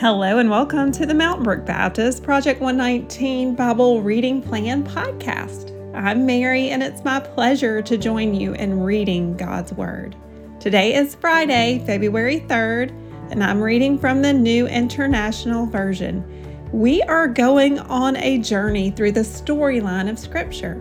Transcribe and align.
Hello, 0.00 0.38
and 0.38 0.48
welcome 0.48 0.92
to 0.92 1.06
the 1.06 1.12
Mountain 1.12 1.42
Brook 1.42 1.66
Baptist 1.66 2.22
Project 2.22 2.60
119 2.60 3.56
Bible 3.56 4.00
Reading 4.00 4.40
Plan 4.40 4.84
podcast. 4.84 5.72
I'm 5.92 6.24
Mary, 6.24 6.68
and 6.68 6.84
it's 6.84 7.02
my 7.02 7.18
pleasure 7.18 7.82
to 7.82 7.98
join 7.98 8.32
you 8.32 8.52
in 8.52 8.78
reading 8.78 9.36
God's 9.36 9.72
Word. 9.72 10.14
Today 10.60 10.94
is 10.94 11.16
Friday, 11.16 11.82
February 11.84 12.44
3rd, 12.46 12.90
and 13.32 13.42
I'm 13.42 13.60
reading 13.60 13.98
from 13.98 14.22
the 14.22 14.32
New 14.32 14.68
International 14.68 15.66
Version. 15.66 16.22
We 16.70 17.02
are 17.02 17.26
going 17.26 17.80
on 17.80 18.18
a 18.18 18.38
journey 18.38 18.92
through 18.92 19.12
the 19.12 19.22
storyline 19.22 20.08
of 20.08 20.16
Scripture. 20.16 20.76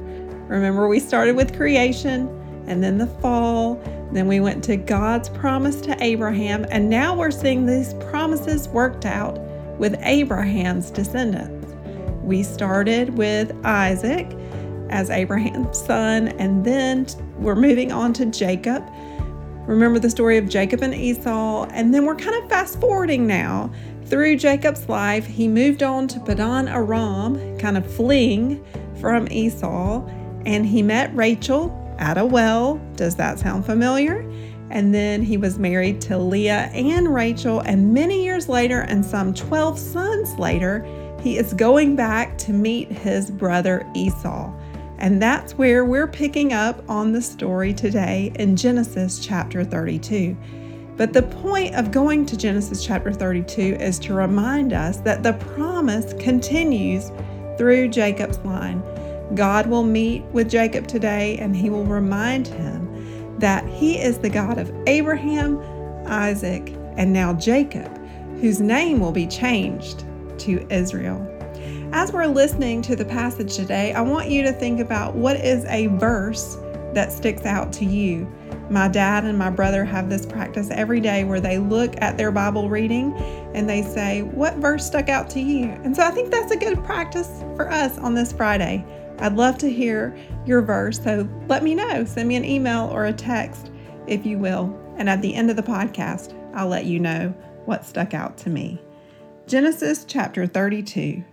Remember, 0.48 0.88
we 0.88 1.00
started 1.00 1.36
with 1.36 1.58
creation 1.58 2.28
and 2.68 2.84
then 2.84 3.00
the 3.00 3.08
fall 3.08 3.82
then 4.12 4.28
we 4.28 4.40
went 4.40 4.64
to 4.66 4.78
God's 4.78 5.30
promise 5.30 5.82
to 5.82 6.02
Abraham, 6.04 6.66
and 6.70 6.90
now 6.90 7.16
we're 7.16 7.32
seeing 7.32 7.66
these 7.66 7.94
promises 7.96 8.68
worked 8.70 9.06
out 9.06 9.40
with 9.78 9.96
Abraham's 10.02 10.90
descendants. 10.90 11.74
We 12.24 12.44
started 12.44 13.18
with 13.18 13.54
Isaac 13.66 14.28
as 14.90 15.10
Abraham's 15.10 15.78
son, 15.78 16.30
and 16.40 16.64
then 16.64 17.06
we're 17.38 17.56
moving 17.56 17.92
on 17.92 18.14
to 18.14 18.26
Jacob. 18.26 18.84
Remember 19.66 20.00
the 20.00 20.10
story 20.10 20.38
of 20.38 20.48
Jacob 20.48 20.82
and 20.82 20.94
Esau, 20.94 21.68
and 21.72 21.94
then 21.94 22.06
we're 22.06 22.16
kind 22.16 22.42
of 22.42 22.50
fast 22.50 22.80
forwarding 22.80 23.28
now 23.28 23.70
through 24.06 24.38
Jacob's 24.38 24.88
life. 24.88 25.26
He 25.26 25.50
moved 25.50 25.84
on 25.84 26.08
to 26.08 26.20
Padan 26.22 26.70
Aram, 26.70 27.58
kind 27.58 27.78
of 27.78 27.86
fleeing 27.96 28.66
from 29.02 29.28
Esau, 29.30 30.08
and 30.46 30.66
he 30.66 30.82
met 30.82 31.14
Rachel 31.14 31.84
at 32.00 32.18
a 32.18 32.26
well. 32.26 32.82
Does 32.96 33.16
that 33.16 33.40
sound 33.40 33.66
familiar? 33.66 34.30
And 34.70 34.94
then 34.94 35.22
he 35.22 35.38
was 35.38 35.58
married 35.58 36.02
to 36.02 36.18
Leah 36.18 36.70
and 36.74 37.14
Rachel, 37.14 37.62
and 37.62 37.94
many 37.94 38.24
years 38.24 38.50
later, 38.50 38.82
and 38.82 39.06
some 39.06 39.34
12 39.34 39.80
sons 39.80 40.38
later, 40.38 40.86
he 41.22 41.38
is 41.38 41.54
going 41.54 41.96
back 41.96 42.38
to 42.40 42.54
meet 42.54 42.92
his 42.92 43.32
brother 43.32 43.86
Esau. 43.96 44.52
And 45.00 45.22
that's 45.22 45.54
where 45.54 45.86
we're 45.86 46.08
picking 46.08 46.54
up 46.54 46.84
on 46.90 47.12
the 47.12 47.22
story 47.22 47.74
today 47.74 48.32
in 48.36 48.56
Genesis 48.56 49.20
chapter 49.20 49.64
32. 49.64 50.36
But 50.98 51.14
the 51.14 51.22
point 51.22 51.76
of 51.76 51.92
going 51.92 52.26
to 52.26 52.36
Genesis 52.36 52.84
chapter 52.84 53.14
32 53.14 53.78
is 53.80 54.00
to 54.00 54.14
remind 54.14 54.74
us 54.74 54.98
that 55.02 55.22
the 55.22 55.34
promise 55.34 56.14
continues 56.14 57.12
through 57.58 57.90
Jacob's 57.90 58.40
line. 58.40 58.82
God 59.36 59.68
will 59.68 59.84
meet 59.84 60.24
with 60.32 60.50
Jacob 60.50 60.88
today 60.88 61.38
and 61.38 61.56
he 61.56 61.70
will 61.70 61.84
remind 61.84 62.48
him 62.48 63.38
that 63.40 63.68
he 63.68 64.00
is 64.00 64.18
the 64.18 64.30
God 64.30 64.58
of 64.58 64.72
Abraham, 64.88 65.60
Isaac, 66.08 66.74
and 66.96 67.14
now 67.14 67.34
Jacob, 67.34 67.96
whose 68.40 68.60
name 68.60 69.00
will 69.00 69.12
be 69.12 69.28
changed 69.28 70.06
to 70.40 70.66
Israel. 70.70 71.24
As 71.92 72.12
we're 72.12 72.28
listening 72.28 72.82
to 72.84 72.96
the 72.96 73.06
passage 73.06 73.56
today, 73.56 73.94
I 73.94 74.02
want 74.02 74.30
you 74.30 74.44
to 74.44 74.52
think 74.52 74.80
about 74.80 75.16
what 75.16 75.38
is 75.38 75.66
a 75.66 75.88
verse 75.88 76.58
that 76.94 77.12
sticks 77.12 77.46
out 77.46 77.72
to 77.74 77.86
you. 77.86 78.28
My 78.70 78.88
dad 78.88 79.24
and 79.24 79.38
my 79.38 79.50
brother 79.50 79.86
have 79.86 80.10
this 80.10 80.26
practice 80.26 80.70
every 80.72 81.00
day 81.00 81.24
where 81.24 81.40
they 81.40 81.58
look 81.58 81.94
at 82.02 82.18
their 82.18 82.32
Bible 82.32 82.70
reading 82.70 83.14
and 83.54 83.70
they 83.70 83.82
say, 83.84 84.24
What 84.24 84.56
verse 84.56 84.86
stuck 84.86 85.08
out 85.08 85.30
to 85.32 85.40
you? 85.40 85.66
And 85.84 85.96
so 85.96 86.04
I 86.04 86.12
think 86.12 86.32
that's 86.32 86.52
a 86.52 86.58
good 86.58 86.84
practice 86.84 87.44
for 87.56 87.70
us 87.72 87.98
on 88.00 88.14
this 88.14 88.34
Friday. 88.34 88.86
I'd 89.20 89.36
love 89.36 89.58
to 89.60 89.70
hear 89.70 90.16
your 90.46 90.62
verse, 90.62 91.02
so 91.04 91.28
let 91.48 91.64
me 91.64 91.76
know. 91.76 92.06
Send 92.06 92.30
me 92.30 92.36
an 92.36 92.46
email 92.46 92.90
or 92.92 93.06
a 93.06 93.14
text 93.14 93.72
if 94.08 94.26
you 94.26 94.38
will. 94.38 94.76
And 94.98 95.10
at 95.10 95.22
the 95.22 95.34
end 95.34 95.50
of 95.50 95.56
the 95.56 95.64
podcast, 95.64 96.34
I'll 96.56 96.68
let 96.68 96.86
you 96.86 97.00
know 97.00 97.30
what 97.66 97.86
stuck 97.86 98.14
out 98.14 98.38
to 98.40 98.50
me. 98.50 98.82
Genesis 99.46 100.06
chapter 100.06 100.48
32. 100.48 101.24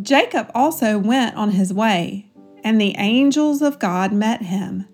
Jacob 0.00 0.50
also 0.54 0.98
went 0.98 1.36
on 1.36 1.50
his 1.50 1.72
way, 1.72 2.30
and 2.64 2.80
the 2.80 2.94
angels 2.98 3.62
of 3.62 3.78
God 3.78 4.12
met 4.12 4.42
him. 4.42 4.86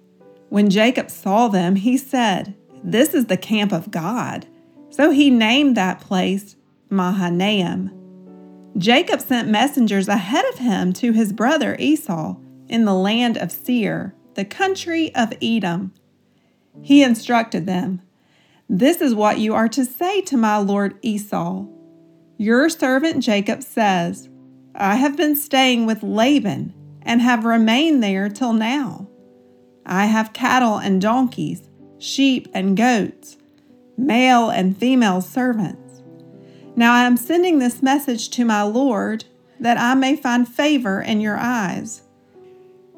When 0.48 0.70
Jacob 0.70 1.10
saw 1.10 1.48
them, 1.48 1.76
he 1.76 1.96
said, 1.96 2.56
This 2.82 3.14
is 3.14 3.26
the 3.26 3.36
camp 3.36 3.72
of 3.72 3.90
God. 3.90 4.46
So 4.90 5.10
he 5.10 5.30
named 5.30 5.76
that 5.76 6.00
place 6.00 6.56
Mahanaim 6.90 7.97
Jacob 8.78 9.20
sent 9.20 9.48
messengers 9.48 10.06
ahead 10.06 10.44
of 10.52 10.58
him 10.58 10.92
to 10.92 11.12
his 11.12 11.32
brother 11.32 11.74
Esau 11.80 12.36
in 12.68 12.84
the 12.84 12.94
land 12.94 13.36
of 13.36 13.50
Seir, 13.50 14.14
the 14.34 14.44
country 14.44 15.12
of 15.16 15.32
Edom. 15.42 15.92
He 16.80 17.02
instructed 17.02 17.66
them 17.66 18.02
This 18.68 19.00
is 19.00 19.16
what 19.16 19.38
you 19.38 19.52
are 19.52 19.68
to 19.68 19.84
say 19.84 20.20
to 20.22 20.36
my 20.36 20.58
lord 20.58 20.96
Esau. 21.02 21.66
Your 22.36 22.68
servant 22.68 23.20
Jacob 23.20 23.64
says, 23.64 24.28
I 24.76 24.94
have 24.94 25.16
been 25.16 25.34
staying 25.34 25.86
with 25.86 26.04
Laban 26.04 26.72
and 27.02 27.20
have 27.20 27.44
remained 27.44 28.00
there 28.00 28.28
till 28.28 28.52
now. 28.52 29.08
I 29.84 30.06
have 30.06 30.32
cattle 30.32 30.76
and 30.76 31.00
donkeys, 31.00 31.68
sheep 31.98 32.46
and 32.54 32.76
goats, 32.76 33.38
male 33.96 34.50
and 34.50 34.76
female 34.76 35.20
servants. 35.20 35.87
Now 36.78 36.94
I 36.94 37.06
am 37.06 37.16
sending 37.16 37.58
this 37.58 37.82
message 37.82 38.28
to 38.30 38.44
my 38.44 38.62
Lord 38.62 39.24
that 39.58 39.78
I 39.78 39.94
may 39.94 40.14
find 40.14 40.46
favor 40.46 41.00
in 41.02 41.20
your 41.20 41.36
eyes. 41.36 42.02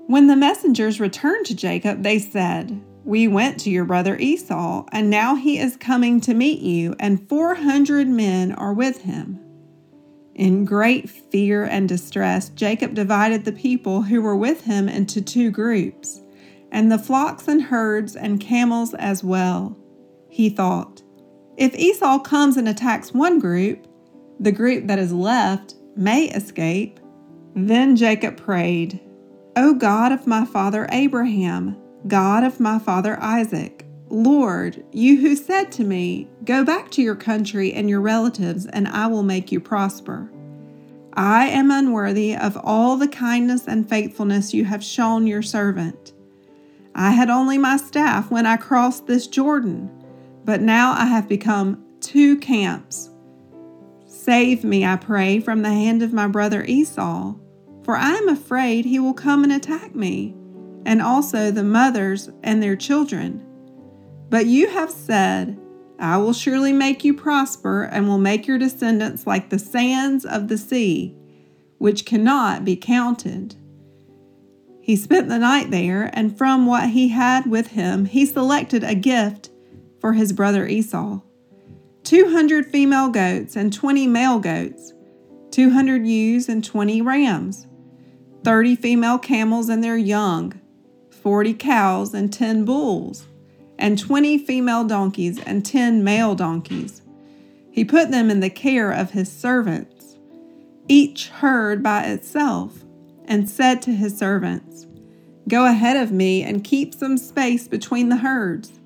When 0.07 0.27
the 0.27 0.37
messengers 0.37 1.01
returned 1.01 1.47
to 1.47 1.57
Jacob, 1.57 2.03
they 2.03 2.19
said, 2.19 2.79
We 3.07 3.27
went 3.27 3.59
to 3.61 3.71
your 3.71 3.87
brother 3.87 4.19
Esau, 4.19 4.85
and 4.93 5.09
now 5.09 5.35
he 5.35 5.59
is 5.59 5.79
coming 5.79 6.21
to 6.21 6.35
meet 6.35 6.61
you, 6.61 6.95
and 7.01 7.27
400 7.27 8.07
men 8.07 8.53
are 8.53 8.75
with 8.75 9.01
him. 9.01 9.41
In 10.35 10.67
great 10.67 11.09
fear 11.09 11.65
and 11.65 11.89
distress, 11.89 12.51
Jacob 12.51 12.93
divided 12.93 13.47
the 13.47 13.53
people 13.53 14.03
who 14.03 14.21
were 14.21 14.37
with 14.37 14.65
him 14.65 14.91
into 14.91 15.23
two 15.23 15.51
groups, 15.51 16.21
and 16.71 16.93
the 16.93 16.99
flocks 16.99 17.49
and 17.49 17.63
herds 17.63 18.15
and 18.15 18.43
camels 18.43 18.93
as 18.93 19.25
well. 19.25 19.75
He 20.29 20.51
thought, 20.51 21.03
if 21.61 21.77
Esau 21.77 22.19
comes 22.21 22.57
and 22.57 22.67
attacks 22.67 23.13
one 23.13 23.39
group, 23.39 23.87
the 24.41 24.51
group 24.51 24.87
that 24.87 24.99
is 24.99 25.13
left 25.13 25.75
may 25.95 26.25
escape. 26.31 26.99
Then 27.55 27.97
Jacob 27.97 28.39
prayed, 28.39 28.99
O 29.57 29.75
God 29.75 30.11
of 30.11 30.27
my 30.27 30.47
father 30.47 30.89
Abraham, 30.91 31.77
God 32.09 32.45
of 32.45 32.61
my 32.61 32.79
father 32.79 33.21
Isaac, 33.21 33.85
Lord, 34.09 34.83
you 34.91 35.21
who 35.21 35.37
said 35.37 35.71
to 35.73 35.85
me, 35.85 36.29
Go 36.47 36.65
back 36.65 36.91
to 36.93 37.03
your 37.03 37.15
country 37.15 37.75
and 37.75 37.91
your 37.91 38.01
relatives, 38.01 38.65
and 38.65 38.89
I 38.89 39.07
will 39.09 39.23
make 39.23 39.53
you 39.53 39.61
prosper. 39.61 40.33
I 41.13 41.49
am 41.49 41.71
unworthy 41.71 42.35
of 42.35 42.57
all 42.65 42.97
the 42.97 43.07
kindness 43.07 43.69
and 43.69 43.87
faithfulness 43.87 44.55
you 44.55 44.65
have 44.65 44.83
shown 44.83 45.27
your 45.27 45.43
servant. 45.43 46.15
I 46.95 47.11
had 47.11 47.29
only 47.29 47.59
my 47.59 47.77
staff 47.77 48.31
when 48.31 48.47
I 48.47 48.57
crossed 48.57 49.07
this 49.07 49.27
Jordan 49.27 50.00
but 50.45 50.61
now 50.61 50.93
I 50.93 51.07
have 51.07 51.29
become 51.29 51.85
two 52.01 52.39
camps. 52.39 53.11
Save 54.07 54.65
me, 54.65 54.85
I 54.85 54.97
pray, 54.97 55.41
from 55.41 55.63
the 55.63 55.71
hand 55.71 56.03
of 56.03 56.13
my 56.13 56.27
brother 56.27 56.65
Esau, 56.65 57.35
for 57.85 57.97
I 57.97 58.11
am 58.11 58.29
afraid 58.29 58.85
he 58.85 58.99
will 58.99 59.15
come 59.15 59.45
and 59.45 59.53
attack 59.53 59.95
me, 59.95 60.35
and 60.85 61.01
also 61.01 61.51
the 61.51 61.65
mothers 61.65 62.31
and 62.43 62.63
their 62.63 62.77
children. 62.77 63.45
But 64.29 64.47
you 64.47 64.69
have 64.69 64.91
said, 64.91 65.59
I 65.99 66.17
will 66.17 66.33
surely 66.33 66.73
make 66.73 67.05
you 67.05 67.13
prosper 67.13 67.83
and 67.85 68.09
will 68.09 68.19
make 68.19 68.47
your 68.47 68.59
descendants 68.59 69.27
like 69.27 69.51
the 69.51 69.59
sands 69.59 70.25
of 70.25 70.49
the 70.49 70.57
sea, 70.57 71.15
which 71.79 72.07
cannot 72.07 72.65
be 72.65 72.77
counted. 72.77 73.57
He 74.81 74.97
spent 74.97 75.29
the 75.29 75.39
night 75.39 75.71
there, 75.71 76.11
and 76.15 76.37
from 76.37 76.67
what 76.67 76.91
he 76.91 77.09
had 77.09 77.47
with 77.47 77.69
him, 77.69 78.07
he 78.07 78.25
selected 78.25 78.83
a 78.83 78.95
gift 78.95 79.51
for 80.01 80.15
his 80.15 80.33
brother 80.33 80.67
Esau. 80.67 81.21
200 82.05 82.67
female 82.67 83.11
goats 83.11 83.57
and 83.57 83.73
20 83.73 84.07
male 84.07 84.39
goats, 84.39 84.95
200 85.51 86.07
ewes 86.07 86.49
and 86.49 86.65
20 86.65 87.03
rams, 87.03 87.67
30 88.43 88.75
female 88.77 89.19
camels 89.19 89.69
and 89.69 89.85
their 89.85 89.99
young, 89.99 90.59
40 91.11 91.55
cows 91.55 92.15
and 92.15 92.33
10 92.33 92.65
bulls, 92.65 93.27
and 93.79 93.99
20 93.99 94.39
female 94.39 94.85
donkeys 94.85 95.39
and 95.43 95.65
10 95.65 96.03
male 96.03 96.35
donkeys. 96.35 97.03
He 97.71 97.85
put 97.85 98.11
them 98.11 98.31
in 98.31 98.41
the 98.41 98.51
care 98.51 98.91
of 98.91 99.11
his 99.11 99.31
servants, 99.31 100.17
each 100.89 101.29
herd 101.29 101.83
by 101.83 102.05
itself, 102.05 102.83
and 103.27 103.49
said 103.49 103.83
to 103.83 103.93
his 103.93 104.19
servants, 104.19 104.87
Go 105.49 105.67
ahead 105.67 105.97
of 105.97 106.11
me 106.11 106.43
and 106.43 106.65
keep 106.65 106.95
some 106.95 107.17
space 107.17 107.69
between 107.69 108.09
the 108.09 108.17
herds 108.17 108.80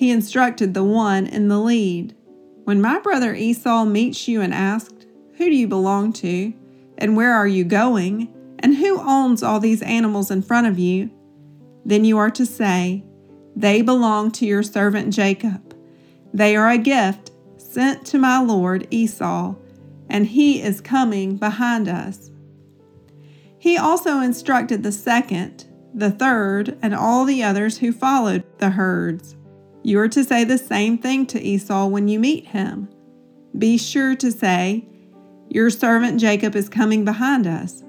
he 0.00 0.10
instructed 0.10 0.72
the 0.72 0.82
one 0.82 1.26
in 1.26 1.48
the 1.48 1.58
lead. 1.58 2.14
When 2.64 2.80
my 2.80 3.00
brother 3.00 3.34
Esau 3.34 3.84
meets 3.84 4.26
you 4.26 4.40
and 4.40 4.54
asks, 4.54 5.04
Who 5.34 5.44
do 5.44 5.54
you 5.54 5.68
belong 5.68 6.14
to? 6.14 6.54
And 6.96 7.18
where 7.18 7.34
are 7.34 7.46
you 7.46 7.64
going? 7.64 8.32
And 8.60 8.76
who 8.76 8.98
owns 8.98 9.42
all 9.42 9.60
these 9.60 9.82
animals 9.82 10.30
in 10.30 10.40
front 10.40 10.66
of 10.66 10.78
you? 10.78 11.10
Then 11.84 12.06
you 12.06 12.16
are 12.16 12.30
to 12.30 12.46
say, 12.46 13.04
They 13.54 13.82
belong 13.82 14.30
to 14.32 14.46
your 14.46 14.62
servant 14.62 15.12
Jacob. 15.12 15.76
They 16.32 16.56
are 16.56 16.70
a 16.70 16.78
gift 16.78 17.32
sent 17.58 18.06
to 18.06 18.18
my 18.18 18.40
lord 18.40 18.88
Esau, 18.90 19.54
and 20.08 20.28
he 20.28 20.62
is 20.62 20.80
coming 20.80 21.36
behind 21.36 21.88
us. 21.88 22.30
He 23.58 23.76
also 23.76 24.20
instructed 24.20 24.82
the 24.82 24.92
second, 24.92 25.66
the 25.92 26.10
third, 26.10 26.78
and 26.80 26.94
all 26.94 27.26
the 27.26 27.42
others 27.42 27.76
who 27.76 27.92
followed 27.92 28.44
the 28.56 28.70
herds. 28.70 29.36
You 29.82 29.98
are 30.00 30.08
to 30.08 30.24
say 30.24 30.44
the 30.44 30.58
same 30.58 30.98
thing 30.98 31.26
to 31.26 31.40
Esau 31.40 31.86
when 31.86 32.08
you 32.08 32.20
meet 32.20 32.48
him. 32.48 32.88
Be 33.56 33.78
sure 33.78 34.14
to 34.16 34.30
say, 34.30 34.84
Your 35.48 35.70
servant 35.70 36.20
Jacob 36.20 36.54
is 36.54 36.68
coming 36.68 37.04
behind 37.04 37.46
us. 37.46 37.82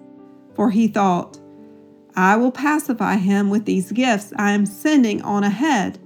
For 0.55 0.71
he 0.71 0.88
thought, 0.88 1.39
I 2.15 2.35
will 2.35 2.51
pacify 2.51 3.15
him 3.15 3.49
with 3.49 3.65
these 3.65 3.91
gifts 3.91 4.33
I 4.38 4.51
am 4.51 4.65
sending 4.65 5.21
on 5.21 5.43
ahead. 5.43 5.99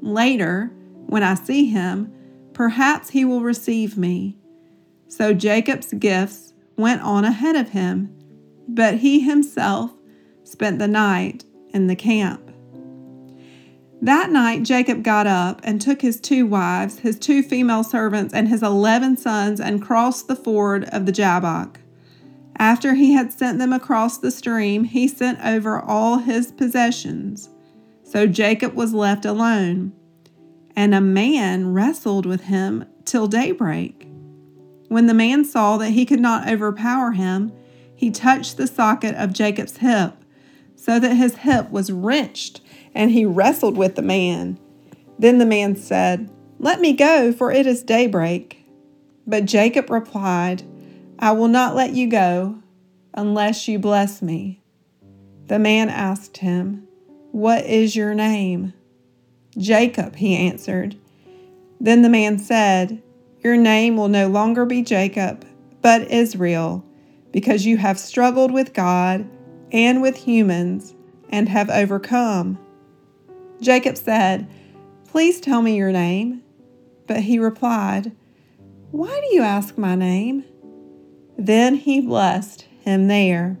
Later, 0.00 0.72
when 1.06 1.22
I 1.22 1.34
see 1.34 1.66
him, 1.66 2.12
perhaps 2.52 3.10
he 3.10 3.24
will 3.24 3.40
receive 3.40 3.96
me. 3.96 4.36
So 5.08 5.32
Jacob's 5.32 5.92
gifts 5.94 6.52
went 6.76 7.02
on 7.02 7.24
ahead 7.24 7.56
of 7.56 7.70
him, 7.70 8.14
but 8.68 8.98
he 8.98 9.20
himself 9.20 9.92
spent 10.44 10.78
the 10.78 10.88
night 10.88 11.44
in 11.74 11.86
the 11.86 11.96
camp. 11.96 12.47
That 14.00 14.30
night 14.30 14.62
Jacob 14.62 15.02
got 15.02 15.26
up 15.26 15.60
and 15.64 15.80
took 15.80 16.02
his 16.02 16.20
two 16.20 16.46
wives, 16.46 17.00
his 17.00 17.18
two 17.18 17.42
female 17.42 17.82
servants, 17.82 18.32
and 18.32 18.48
his 18.48 18.62
eleven 18.62 19.16
sons 19.16 19.60
and 19.60 19.82
crossed 19.82 20.28
the 20.28 20.36
ford 20.36 20.84
of 20.92 21.04
the 21.04 21.12
Jabbok. 21.12 21.80
After 22.56 22.94
he 22.94 23.12
had 23.12 23.32
sent 23.32 23.58
them 23.58 23.72
across 23.72 24.18
the 24.18 24.30
stream, 24.30 24.84
he 24.84 25.08
sent 25.08 25.44
over 25.44 25.80
all 25.80 26.18
his 26.18 26.52
possessions. 26.52 27.50
So 28.02 28.26
Jacob 28.26 28.74
was 28.74 28.94
left 28.94 29.24
alone, 29.24 29.92
and 30.76 30.94
a 30.94 31.00
man 31.00 31.72
wrestled 31.72 32.24
with 32.24 32.42
him 32.42 32.84
till 33.04 33.26
daybreak. 33.26 34.08
When 34.88 35.06
the 35.06 35.14
man 35.14 35.44
saw 35.44 35.76
that 35.76 35.90
he 35.90 36.06
could 36.06 36.20
not 36.20 36.48
overpower 36.48 37.12
him, 37.12 37.52
he 37.94 38.10
touched 38.10 38.56
the 38.56 38.66
socket 38.66 39.14
of 39.16 39.32
Jacob's 39.32 39.78
hip, 39.78 40.14
so 40.76 40.98
that 41.00 41.14
his 41.14 41.36
hip 41.36 41.70
was 41.70 41.92
wrenched 41.92 42.60
and 42.98 43.12
he 43.12 43.24
wrestled 43.24 43.76
with 43.76 43.94
the 43.94 44.02
man. 44.02 44.58
Then 45.20 45.38
the 45.38 45.46
man 45.46 45.76
said, 45.76 46.28
Let 46.58 46.80
me 46.80 46.92
go, 46.92 47.32
for 47.32 47.52
it 47.52 47.64
is 47.64 47.84
daybreak. 47.84 48.64
But 49.24 49.44
Jacob 49.44 49.88
replied, 49.88 50.64
I 51.18 51.30
will 51.30 51.48
not 51.48 51.76
let 51.76 51.92
you 51.94 52.08
go 52.08 52.58
unless 53.14 53.68
you 53.68 53.78
bless 53.78 54.20
me. 54.20 54.60
The 55.46 55.60
man 55.60 55.88
asked 55.88 56.38
him, 56.38 56.88
What 57.30 57.64
is 57.64 57.94
your 57.94 58.14
name? 58.14 58.74
Jacob, 59.56 60.16
he 60.16 60.36
answered. 60.36 60.96
Then 61.80 62.02
the 62.02 62.08
man 62.08 62.36
said, 62.40 63.00
Your 63.44 63.56
name 63.56 63.96
will 63.96 64.08
no 64.08 64.26
longer 64.26 64.66
be 64.66 64.82
Jacob, 64.82 65.46
but 65.82 66.10
Israel, 66.10 66.84
because 67.30 67.64
you 67.64 67.76
have 67.76 67.98
struggled 67.98 68.50
with 68.50 68.74
God 68.74 69.24
and 69.70 70.02
with 70.02 70.16
humans 70.16 70.96
and 71.28 71.48
have 71.48 71.70
overcome. 71.70 72.58
Jacob 73.60 73.96
said, 73.96 74.48
Please 75.08 75.40
tell 75.40 75.62
me 75.62 75.76
your 75.76 75.92
name. 75.92 76.42
But 77.06 77.20
he 77.20 77.38
replied, 77.38 78.12
Why 78.90 79.08
do 79.08 79.34
you 79.34 79.42
ask 79.42 79.78
my 79.78 79.94
name? 79.94 80.44
Then 81.36 81.74
he 81.74 82.00
blessed 82.00 82.62
him 82.80 83.08
there. 83.08 83.56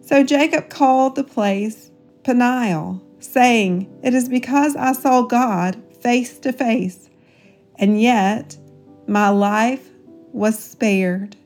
So 0.00 0.22
Jacob 0.22 0.70
called 0.70 1.16
the 1.16 1.24
place 1.24 1.90
Peniel, 2.22 3.02
saying, 3.20 3.88
It 4.02 4.14
is 4.14 4.28
because 4.28 4.76
I 4.76 4.92
saw 4.92 5.22
God 5.22 5.82
face 6.00 6.38
to 6.40 6.52
face, 6.52 7.10
and 7.76 8.00
yet 8.00 8.56
my 9.06 9.28
life 9.28 9.90
was 10.32 10.58
spared. 10.58 11.36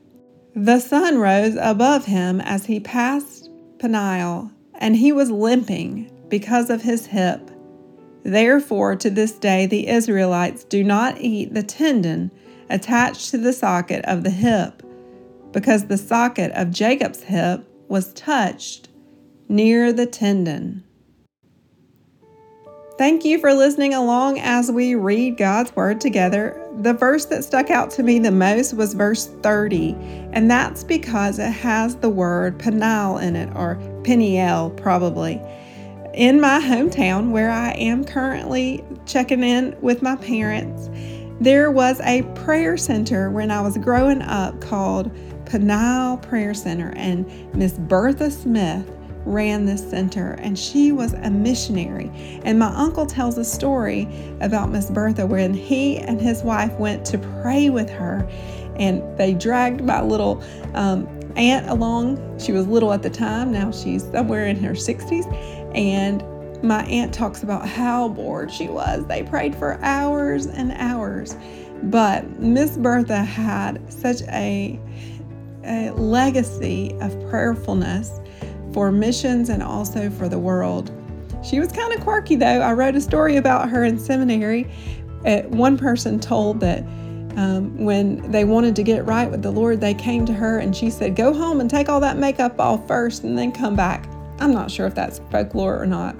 The 0.55 0.79
sun 0.79 1.17
rose 1.17 1.57
above 1.59 2.05
him 2.05 2.39
as 2.41 2.65
he 2.65 2.79
passed 2.79 3.49
Peniel, 3.79 4.51
and 4.75 4.95
he 4.95 5.11
was 5.11 5.31
limping 5.31 6.11
because 6.33 6.71
of 6.71 6.81
his 6.81 7.05
hip. 7.05 7.51
Therefore, 8.23 8.95
to 8.95 9.11
this 9.11 9.33
day, 9.33 9.67
the 9.67 9.87
Israelites 9.87 10.63
do 10.63 10.83
not 10.83 11.21
eat 11.21 11.53
the 11.53 11.61
tendon 11.61 12.31
attached 12.71 13.29
to 13.29 13.37
the 13.37 13.53
socket 13.53 14.03
of 14.05 14.23
the 14.23 14.31
hip, 14.31 14.81
because 15.51 15.85
the 15.85 15.97
socket 15.99 16.51
of 16.53 16.71
Jacob's 16.71 17.21
hip 17.21 17.69
was 17.87 18.13
touched 18.13 18.89
near 19.47 19.93
the 19.93 20.07
tendon. 20.07 20.83
Thank 22.97 23.25
you 23.25 23.37
for 23.37 23.53
listening 23.53 23.93
along 23.93 24.39
as 24.39 24.71
we 24.71 24.95
read 24.95 25.37
God's 25.37 25.75
Word 25.75 26.01
together. 26.01 26.59
The 26.79 26.95
verse 26.95 27.25
that 27.25 27.43
stuck 27.43 27.69
out 27.69 27.91
to 27.91 28.01
me 28.01 28.17
the 28.17 28.31
most 28.31 28.73
was 28.73 28.95
verse 28.95 29.27
30, 29.43 29.95
and 30.31 30.49
that's 30.49 30.83
because 30.83 31.37
it 31.37 31.51
has 31.51 31.95
the 31.97 32.09
word 32.09 32.57
Peniel 32.57 33.19
in 33.19 33.35
it, 33.35 33.55
or 33.55 33.75
Peniel 34.03 34.71
probably 34.71 35.39
in 36.13 36.39
my 36.39 36.59
hometown 36.59 37.31
where 37.31 37.49
I 37.49 37.71
am 37.71 38.03
currently 38.03 38.83
checking 39.05 39.43
in 39.43 39.75
with 39.81 40.01
my 40.01 40.15
parents, 40.17 40.89
there 41.41 41.71
was 41.71 41.99
a 42.01 42.21
prayer 42.35 42.77
center 42.77 43.31
when 43.31 43.49
I 43.49 43.61
was 43.61 43.77
growing 43.77 44.21
up 44.21 44.61
called 44.61 45.11
Peniel 45.45 46.17
Prayer 46.17 46.53
Center, 46.53 46.93
and 46.95 47.53
Miss 47.55 47.73
Bertha 47.73 48.29
Smith 48.29 48.89
ran 49.25 49.65
this 49.65 49.89
center 49.89 50.33
and 50.39 50.59
she 50.59 50.91
was 50.91 51.13
a 51.13 51.29
missionary. 51.29 52.11
And 52.43 52.59
my 52.59 52.73
uncle 52.75 53.05
tells 53.05 53.37
a 53.37 53.45
story 53.45 54.07
about 54.41 54.69
Miss 54.69 54.89
Bertha 54.89 55.25
when 55.25 55.53
he 55.53 55.97
and 55.97 56.19
his 56.19 56.43
wife 56.43 56.73
went 56.73 57.05
to 57.05 57.17
pray 57.41 57.69
with 57.69 57.89
her 57.89 58.27
and 58.75 59.01
they 59.17 59.33
dragged 59.33 59.81
my 59.81 60.01
little 60.01 60.43
um, 60.73 61.07
aunt 61.37 61.69
along. 61.69 62.37
She 62.37 62.51
was 62.51 62.67
little 62.67 62.91
at 62.91 63.01
the 63.01 63.09
time, 63.09 63.51
now 63.51 63.71
she's 63.71 64.03
somewhere 64.11 64.47
in 64.47 64.61
her 64.61 64.73
60s 64.73 65.52
and 65.75 66.23
my 66.63 66.83
aunt 66.85 67.13
talks 67.13 67.43
about 67.43 67.67
how 67.67 68.07
bored 68.07 68.51
she 68.51 68.69
was. 68.69 69.05
They 69.05 69.23
prayed 69.23 69.55
for 69.55 69.79
hours 69.81 70.47
and 70.47 70.71
hours. 70.73 71.35
But 71.83 72.39
Miss 72.39 72.77
Bertha 72.77 73.23
had 73.23 73.91
such 73.91 74.21
a, 74.23 74.79
a 75.65 75.91
legacy 75.91 76.95
of 77.01 77.11
prayerfulness 77.29 78.21
for 78.71 78.91
missions 78.91 79.49
and 79.49 79.61
also 79.61 80.09
for 80.09 80.29
the 80.29 80.39
world. 80.39 80.91
She 81.43 81.59
was 81.59 81.71
kind 81.73 81.93
of 81.93 81.99
quirky, 81.99 82.37
though. 82.37 82.61
I 82.61 82.71
wrote 82.71 82.95
a 82.95 83.01
story 83.01 83.35
about 83.35 83.69
her 83.69 83.83
in 83.83 83.99
seminary. 83.99 84.71
Uh, 85.25 85.41
one 85.43 85.77
person 85.77 86.19
told 86.19 86.61
that 86.61 86.79
um, 87.35 87.77
when 87.83 88.31
they 88.31 88.45
wanted 88.45 88.75
to 88.77 88.83
get 88.83 89.05
right 89.05 89.29
with 89.29 89.41
the 89.41 89.51
Lord, 89.51 89.81
they 89.81 89.93
came 89.93 90.25
to 90.25 90.33
her 90.33 90.59
and 90.59 90.75
she 90.75 90.89
said, 90.89 91.15
Go 91.15 91.33
home 91.33 91.59
and 91.59 91.69
take 91.69 91.89
all 91.89 91.99
that 91.99 92.17
makeup 92.17 92.59
off 92.59 92.87
first 92.87 93.23
and 93.23 93.37
then 93.37 93.51
come 93.51 93.75
back. 93.75 94.07
I'm 94.39 94.51
not 94.51 94.71
sure 94.71 94.87
if 94.87 94.95
that's 94.95 95.19
folklore 95.31 95.81
or 95.81 95.85
not. 95.85 96.15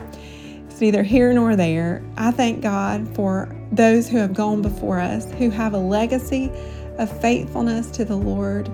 It's 0.67 0.81
neither 0.81 1.03
here 1.03 1.31
nor 1.33 1.55
there. 1.55 2.03
I 2.17 2.31
thank 2.31 2.61
God 2.61 3.07
for 3.15 3.55
those 3.71 4.09
who 4.09 4.17
have 4.17 4.33
gone 4.33 4.61
before 4.61 4.99
us, 4.99 5.31
who 5.33 5.49
have 5.49 5.73
a 5.73 5.77
legacy 5.77 6.51
of 6.97 7.21
faithfulness 7.21 7.91
to 7.91 8.05
the 8.05 8.15
Lord. 8.15 8.67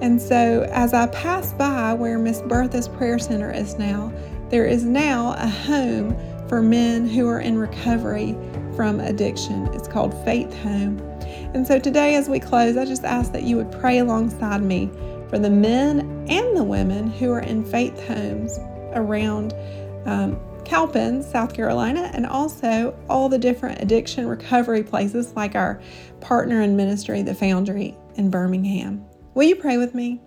And 0.00 0.20
so, 0.20 0.68
as 0.72 0.94
I 0.94 1.08
pass 1.08 1.52
by 1.52 1.92
where 1.92 2.18
Miss 2.18 2.40
Bertha's 2.42 2.88
Prayer 2.88 3.18
Center 3.18 3.50
is 3.50 3.76
now, 3.78 4.12
there 4.48 4.64
is 4.64 4.84
now 4.84 5.34
a 5.38 5.48
home 5.48 6.16
for 6.48 6.62
men 6.62 7.06
who 7.06 7.28
are 7.28 7.40
in 7.40 7.58
recovery 7.58 8.36
from 8.74 8.98
addiction. 9.00 9.66
It's 9.74 9.88
called 9.88 10.14
Faith 10.24 10.52
Home. 10.62 10.98
And 11.52 11.66
so, 11.66 11.78
today, 11.78 12.14
as 12.14 12.28
we 12.28 12.40
close, 12.40 12.76
I 12.76 12.84
just 12.84 13.04
ask 13.04 13.32
that 13.32 13.42
you 13.42 13.56
would 13.56 13.72
pray 13.72 13.98
alongside 13.98 14.62
me 14.62 14.90
for 15.28 15.38
the 15.38 15.50
men 15.50 16.00
and 16.28 16.56
the 16.56 16.64
women 16.64 17.10
who 17.10 17.32
are 17.32 17.40
in 17.40 17.64
faith 17.64 18.00
homes 18.06 18.58
around 18.94 19.54
um, 20.06 20.38
Cowpens, 20.64 21.28
South 21.28 21.52
Carolina, 21.52 22.10
and 22.14 22.26
also 22.26 22.96
all 23.08 23.28
the 23.28 23.38
different 23.38 23.82
addiction 23.82 24.28
recovery 24.28 24.82
places 24.82 25.32
like 25.34 25.54
our 25.54 25.80
partner 26.20 26.62
in 26.62 26.76
ministry, 26.76 27.22
the 27.22 27.34
Foundry 27.34 27.96
in 28.14 28.30
Birmingham. 28.30 29.04
Will 29.34 29.44
you 29.44 29.56
pray 29.56 29.78
with 29.78 29.94
me? 29.94 30.20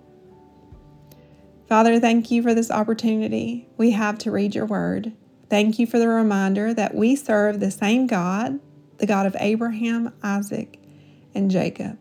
Father, 1.67 1.99
thank 1.99 2.29
you 2.29 2.43
for 2.43 2.53
this 2.53 2.69
opportunity 2.69 3.69
we 3.77 3.91
have 3.91 4.17
to 4.19 4.31
read 4.31 4.53
your 4.53 4.65
word. 4.65 5.13
Thank 5.49 5.79
you 5.79 5.87
for 5.87 5.97
the 5.97 6.09
reminder 6.09 6.73
that 6.73 6.93
we 6.93 7.15
serve 7.15 7.59
the 7.59 7.71
same 7.71 8.05
God, 8.07 8.59
the 8.97 9.05
God 9.05 9.25
of 9.25 9.35
Abraham, 9.39 10.13
Isaac, 10.23 10.79
and 11.33 11.49
Jacob, 11.49 11.97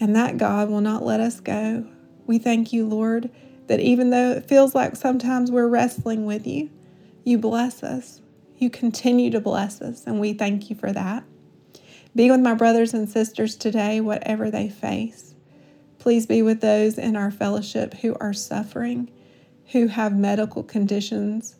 and 0.00 0.16
that 0.16 0.36
God 0.36 0.68
will 0.68 0.80
not 0.80 1.04
let 1.04 1.20
us 1.20 1.40
go. 1.40 1.86
We 2.26 2.38
thank 2.38 2.72
you, 2.72 2.86
Lord 2.86 3.30
that 3.68 3.80
even 3.80 4.10
though 4.10 4.32
it 4.32 4.46
feels 4.46 4.74
like 4.74 4.96
sometimes 4.96 5.50
we're 5.50 5.68
wrestling 5.68 6.26
with 6.26 6.46
you, 6.46 6.70
you 7.24 7.38
bless 7.38 7.82
us. 7.82 8.20
You 8.58 8.70
continue 8.70 9.30
to 9.30 9.40
bless 9.40 9.80
us, 9.80 10.04
and 10.06 10.18
we 10.18 10.32
thank 10.32 10.68
you 10.68 10.76
for 10.76 10.92
that. 10.92 11.22
Be 12.16 12.30
with 12.30 12.40
my 12.40 12.54
brothers 12.54 12.92
and 12.92 13.08
sisters 13.08 13.54
today, 13.54 14.00
whatever 14.00 14.50
they 14.50 14.68
face. 14.68 15.34
Please 15.98 16.26
be 16.26 16.42
with 16.42 16.60
those 16.60 16.98
in 16.98 17.14
our 17.16 17.30
fellowship 17.30 17.94
who 17.94 18.16
are 18.20 18.32
suffering, 18.32 19.10
who 19.72 19.86
have 19.86 20.16
medical 20.16 20.62
conditions 20.62 21.56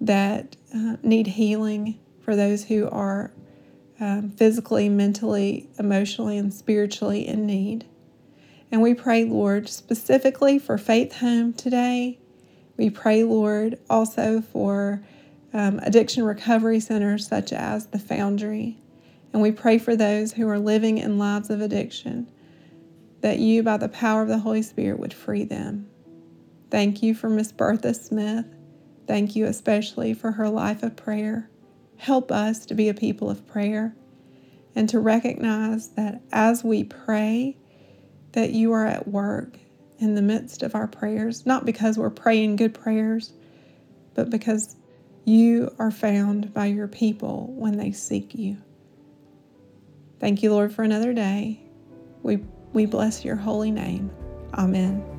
that 0.00 0.56
uh, 0.74 0.96
need 1.02 1.26
healing, 1.26 1.98
for 2.20 2.36
those 2.36 2.64
who 2.64 2.88
are 2.90 3.32
um, 3.98 4.30
physically, 4.30 4.88
mentally, 4.88 5.68
emotionally, 5.78 6.36
and 6.36 6.52
spiritually 6.52 7.26
in 7.26 7.46
need. 7.46 7.86
And 8.70 8.82
we 8.82 8.94
pray, 8.94 9.24
Lord, 9.24 9.68
specifically 9.68 10.58
for 10.58 10.76
Faith 10.76 11.16
Home 11.16 11.52
today. 11.52 12.18
We 12.76 12.90
pray, 12.90 13.24
Lord, 13.24 13.78
also 13.88 14.40
for 14.40 15.02
um, 15.52 15.78
addiction 15.80 16.24
recovery 16.24 16.80
centers 16.80 17.26
such 17.26 17.52
as 17.52 17.86
the 17.86 17.98
Foundry. 17.98 18.78
And 19.32 19.42
we 19.42 19.52
pray 19.52 19.78
for 19.78 19.96
those 19.96 20.32
who 20.32 20.48
are 20.48 20.58
living 20.58 20.98
in 20.98 21.18
lives 21.18 21.50
of 21.50 21.60
addiction, 21.60 22.30
that 23.20 23.38
you, 23.38 23.62
by 23.62 23.78
the 23.78 23.88
power 23.88 24.22
of 24.22 24.28
the 24.28 24.38
Holy 24.38 24.62
Spirit, 24.62 24.98
would 24.98 25.14
free 25.14 25.44
them. 25.44 25.88
Thank 26.70 27.02
you 27.02 27.14
for 27.14 27.30
Miss 27.30 27.52
Bertha 27.52 27.94
Smith. 27.94 28.46
Thank 29.06 29.34
you 29.34 29.46
especially 29.46 30.12
for 30.12 30.32
her 30.32 30.50
life 30.50 30.82
of 30.82 30.96
prayer. 30.96 31.48
Help 31.96 32.30
us 32.30 32.66
to 32.66 32.74
be 32.74 32.88
a 32.88 32.94
people 32.94 33.30
of 33.30 33.46
prayer 33.46 33.94
and 34.74 34.88
to 34.90 35.00
recognize 35.00 35.88
that 35.90 36.20
as 36.30 36.62
we 36.62 36.84
pray, 36.84 37.56
that 38.32 38.50
you 38.50 38.72
are 38.72 38.86
at 38.86 39.08
work 39.08 39.58
in 39.98 40.14
the 40.14 40.22
midst 40.22 40.62
of 40.62 40.74
our 40.74 40.86
prayers, 40.86 41.44
not 41.44 41.64
because 41.64 41.98
we're 41.98 42.10
praying 42.10 42.56
good 42.56 42.74
prayers, 42.74 43.32
but 44.14 44.30
because 44.30 44.76
you 45.24 45.74
are 45.78 45.90
found 45.90 46.54
by 46.54 46.66
your 46.66 46.88
people 46.88 47.52
when 47.56 47.76
they 47.76 47.92
seek 47.92 48.34
you. 48.34 48.56
Thank 50.20 50.42
you, 50.42 50.52
Lord, 50.52 50.72
for 50.72 50.82
another 50.82 51.12
day. 51.12 51.60
We, 52.22 52.38
we 52.72 52.86
bless 52.86 53.24
your 53.24 53.36
holy 53.36 53.70
name. 53.70 54.10
Amen. 54.54 55.17